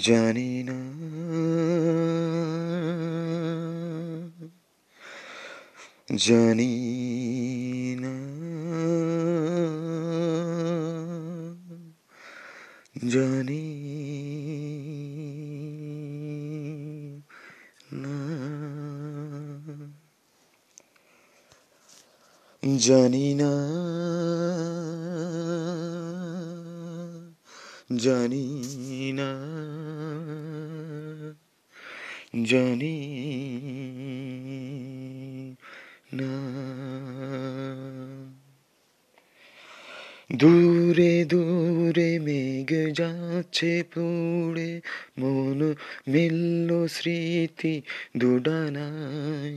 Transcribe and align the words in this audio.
জানি 0.00 0.50
না 0.62 0.78
জানি 6.16 6.72
না 7.96 8.14
জানি 13.08 13.64
না 17.92 18.14
জানি 22.64 23.34
না 23.34 23.52
জানি 27.96 28.46
না 29.12 29.30
জানি 32.44 32.96
না 36.12 36.32
দূরে 40.36 41.24
দূরে 41.24 42.18
মেঘ 42.18 42.70
যাচ্ছে 42.92 43.82
পুড়ে, 43.94 44.80
মন 45.18 45.74
মিলল 46.08 46.86
স্মৃতি 46.86 47.82
দুডানায়। 48.16 49.53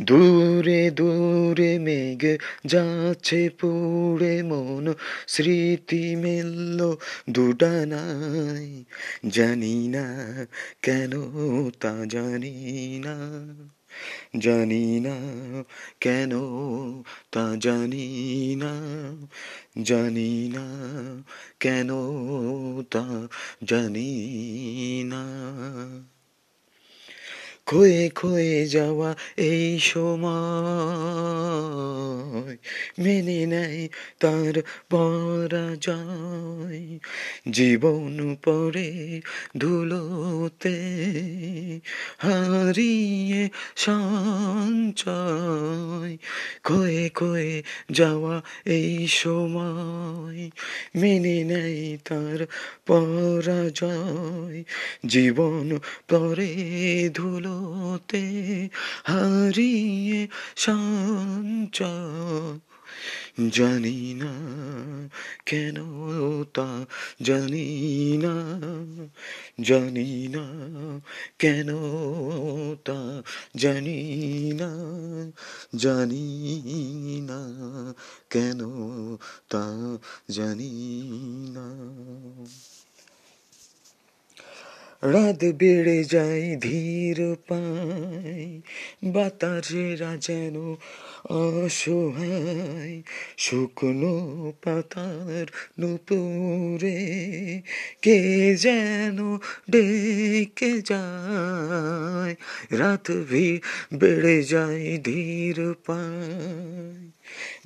দূরে 0.00 0.90
দূরে 0.90 1.78
মেঘ 1.78 2.38
যাচ্ছে, 2.66 3.50
পুড়ে 3.50 4.42
মন 4.42 4.94
স্মৃতি 5.26 6.16
মেলল 6.16 6.96
দুডানায় 7.30 8.84
জানি 9.30 9.88
না 9.88 10.06
কেন 10.82 11.12
তা 11.80 11.94
জানি 12.08 13.00
না 13.04 13.16
জানি 14.38 15.00
না 15.00 15.16
কেন 16.00 16.32
তা 17.30 17.56
জানি 17.58 18.56
না 18.58 18.72
জানি 19.82 20.52
না 20.54 20.64
কেন 21.60 21.90
তা 22.90 23.28
জানি 23.64 24.10
না। 25.06 25.22
ক্ষয়ে 27.70 28.08
ক্ষয়ে 28.08 28.66
যাওয়া 28.66 29.16
এই 29.36 29.78
সময় 29.82 30.30
মেনে 32.98 33.46
নেয় 33.46 33.88
তার 34.20 34.62
পরাজয়। 34.90 36.98
জীবন 37.50 38.36
পরে 38.44 39.20
ধুলোতে 39.58 40.78
হারিয়ে 42.18 43.48
সঞ্চয়। 43.76 46.16
ক্ষয়ে 46.62 47.08
ক্ষয়ে 47.08 47.62
যাওয়া 47.90 48.42
এই 48.64 49.08
সময় 49.08 50.50
মেনে 50.96 51.44
নেয় 51.44 51.98
তার 52.04 52.46
পরাজয়। 52.86 54.64
জীবন 55.06 55.78
পরে 56.08 57.10
ধুলোতে 57.60 58.24
হারিয়ে 59.04 60.20
সঞ্চয় 60.56 61.90
জানি 63.50 64.00
না 64.14 64.32
কেন 65.46 65.76
তা 66.54 66.68
জানি 67.22 67.66
না 68.16 68.34
জানি 69.60 70.10
না 70.28 70.44
কেন 71.38 71.68
তা 72.84 72.98
জানি 73.56 74.00
না 74.52 74.70
জানি 75.76 76.26
না 77.22 77.40
কেন 78.30 78.60
তা 79.50 79.64
জানি 80.30 80.72
না 81.48 81.66
রাত 85.02 85.44
বেড়ে 85.44 86.04
যায় 86.04 86.56
ধীর 86.56 87.36
পায়। 87.48 88.60
বাতাসেরা 89.04 90.16
যেন 90.16 90.76
অসহায় 91.24 93.02
শুকনো 93.36 94.52
পাতার 94.62 95.46
নুপুরে 95.80 97.62
কে 98.02 98.56
যেন 98.56 99.38
ডেকে 99.70 100.80
যায়? 100.80 102.34
রাত 102.78 103.10
ভি 103.10 103.60
বেড়ে 103.94 104.42
যায় 104.42 104.98
ধীর 105.04 105.74
পায়। 105.86 107.10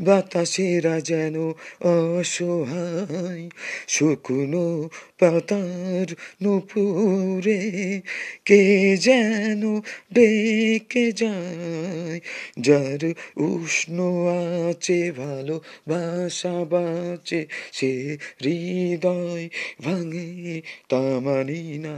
বাতাসেরা 0.00 1.00
যেন 1.00 1.36
অসহায় 1.80 3.48
শুকনো 3.88 4.88
পাতার 5.18 6.14
নুপুরে 6.42 8.02
কে 8.44 8.96
যেন 8.96 9.80
ডেকে 10.12 11.12
যায়? 11.12 12.20
যার 12.60 13.14
উষ্ণ 13.44 14.26
আছে, 14.70 15.12
ভালো 15.12 15.60
বাসা 15.88 16.64
বাঁচে, 16.64 17.46
সে 17.72 18.18
হৃদয় 18.44 19.48
ভাঙে 19.84 20.62
তা 20.88 21.00
মানি 21.00 21.78
না। 21.78 21.96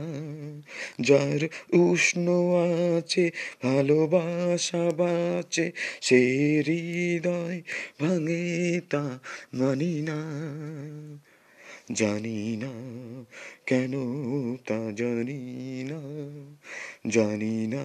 যার 1.01 1.43
উষ্ণ 1.77 2.27
আছে 2.99 3.31
ভালোবাসা 3.63 4.91
বাঁচে, 4.97 5.73
সে 6.01 6.21
হৃদয় 6.67 7.63
ভাঙে 8.01 8.81
তা 8.91 9.19
মানি 9.55 10.03
না। 10.03 10.21
জানি 11.93 12.57
না 12.57 12.71
কেন 13.67 13.93
তা 14.57 14.93
জানি 14.97 15.85
না 15.89 16.01
জানি 17.11 17.67
না 17.67 17.83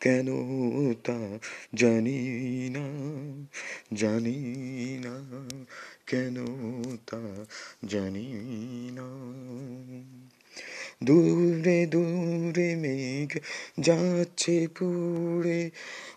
কেন 0.00 0.28
তা 1.04 1.38
জানি 1.74 2.70
না 2.72 2.84
জানি 3.94 4.98
না 5.04 5.20
কেন 6.06 6.36
তা 7.06 7.44
জানি 7.88 8.32
না 8.92 9.06
দূরে 11.04 11.86
দূরে 11.86 12.76
মেঘ 12.76 13.38
যাচ্ছে 13.80 14.68
পুড়ে, 14.68 15.70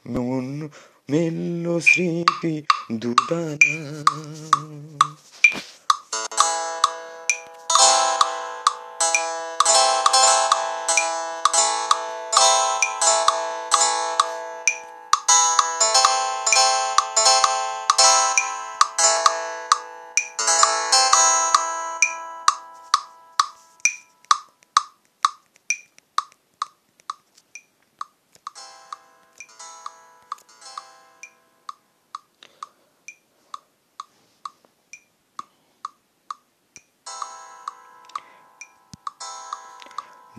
মন 0.10 0.70
মেলল 1.10 1.80
স্মৃতি 1.80 2.62
দুদানা। 2.92 4.04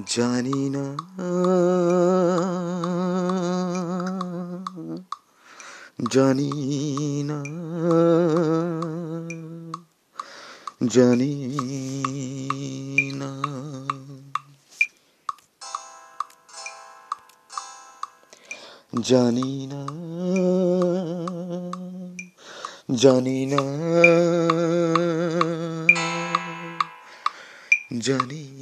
জানি 0.06 0.70
না। 0.70 0.96
জানি 6.10 7.22
না। 7.26 7.42
জানি 10.86 11.52
না। 13.14 13.42
জানি 19.00 19.68
না। 19.72 19.86
জানি 22.94 23.46
না। 23.46 23.62
জানি 27.98 28.54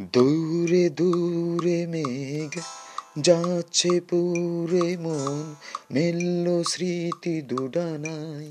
দূরে 0.00 0.90
দূরে 0.90 1.86
মেঘ 1.86 2.60
যাচ্ছে 3.18 4.00
পুরে 4.00 4.96
মন, 4.96 5.54
মেলল 5.90 6.62
স্মৃতি 6.62 7.42
দুডানায়। 7.42 8.48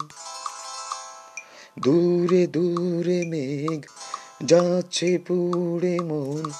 দূরে 1.80 2.48
দূরে 2.48 3.26
মেঘ 3.26 3.86
যাচ্ছে 4.46 5.18
পুরে 5.18 6.00
মন, 6.00 6.52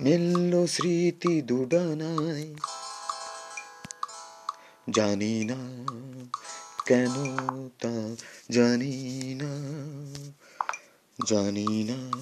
মেলল 0.00 0.66
স্মৃতি 0.66 1.42
দুডানায়। 1.42 2.54
জানি 4.90 5.44
না 5.44 5.60
কেন 6.86 7.14
তা 7.80 8.16
জানি 8.50 9.34
না 9.34 9.52
জানি 11.26 11.84
না 11.84 12.18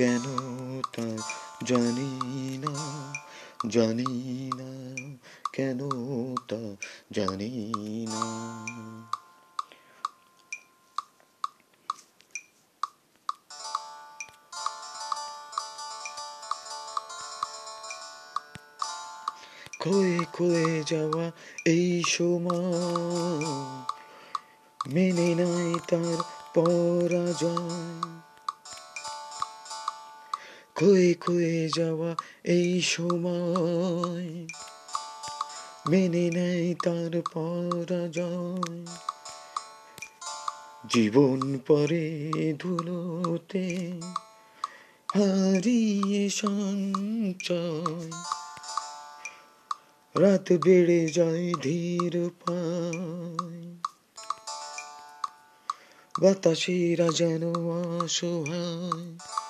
কেন 0.00 0.24
তা 0.96 1.22
জানি 1.64 2.10
না 2.62 2.72
জানি 3.68 4.50
না 4.58 4.70
কেন 5.52 5.80
তা 6.48 6.76
জানি 7.12 7.72
না। 8.08 8.22
ক্ষয়ে 19.78 20.18
ক্ষয়ে 20.32 20.84
যাওয়া 20.86 21.30
এই 21.66 22.02
সময়, 22.06 23.46
মেনে 24.92 25.34
নাই 25.34 25.74
তার 25.88 26.18
পরাজয়। 26.54 28.09
ক্ষয়ে 30.80 31.14
ক্ষয়ে 31.14 31.68
যাওয়া 31.76 32.16
এই 32.44 32.82
সময়। 32.82 34.46
মেনে 35.88 36.30
নেয় 36.30 36.74
তার 36.74 37.22
পরাজয়। 37.32 38.86
জীবন 40.90 41.58
পরে 41.58 42.32
ধুলোতে 42.58 43.92
হারিয়ে 45.14 46.30
সঞ্চয়। 46.30 48.12
রাত 50.22 50.52
বেড়ে 50.64 51.08
যায় 51.08 51.54
ধীর 51.62 52.30
পায়। 52.46 53.76
বাতাসেরা 56.20 57.08
যেন 57.08 57.54
অসহায়। 58.02 59.49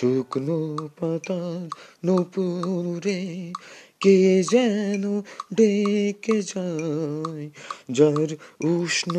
শুকনো 0.00 0.88
পাতার 1.00 1.68
নপুরে 2.06 3.52
কে 4.00 4.42
যেন 4.42 5.20
ডেকে 5.54 6.42
যায়। 6.42 7.50
যার 7.90 8.28
উষ্ণ 8.66 9.14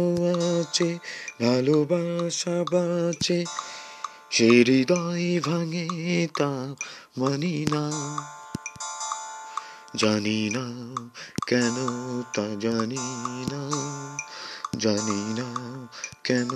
আছে 0.60 0.98
ভালোবাসা 1.42 2.66
বাঁচে 2.72 3.46
সে 4.30 4.48
হৃদয় 4.48 5.42
ভাঙে 5.46 6.28
তা 6.38 6.76
মানি 7.18 7.66
না। 7.72 7.92
জানি 9.96 10.50
না 10.54 10.66
কেন 11.48 11.76
তা 12.34 12.46
জানি 12.60 13.04
না 13.52 13.62
জানি 14.78 15.34
না 15.34 15.48
কেন 16.32 16.52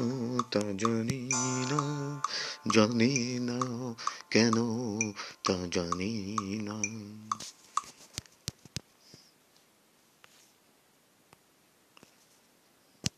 তা 0.51 0.60
জানি 0.60 1.19
না 1.72 1.81
জানি 2.74 3.39
না 3.39 3.60
কেন 4.31 4.56
তা 5.44 5.56
জানি 5.72 6.13
না। 6.62 6.75